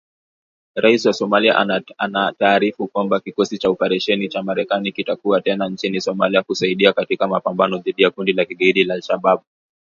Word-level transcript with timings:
Rais 0.75 1.05
wa 1.05 1.13
Somalia 1.13 1.83
anataarifu 1.99 2.87
kwamba 2.87 3.19
kikosi 3.19 3.57
cha 3.57 3.69
operesheni 3.69 4.29
cha 4.29 4.43
Marekani 4.43 4.91
kitakuwa 4.91 5.41
tena 5.41 5.69
nchini 5.69 6.01
Somalia 6.01 6.43
kusaidia 6.43 6.93
katika 6.93 7.27
mapambano 7.27 7.77
dhidi 7.77 8.03
ya 8.03 8.11
kundi 8.11 8.33
la 8.33 8.45
kigaidi 8.45 8.83
la 8.83 8.93
al-Shabaab. 8.93 9.41